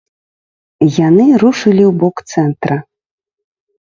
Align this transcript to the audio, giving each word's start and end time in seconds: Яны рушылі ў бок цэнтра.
Яны 1.07 1.25
рушылі 1.45 1.83
ў 1.87 1.91
бок 2.05 2.17
цэнтра. 2.33 2.75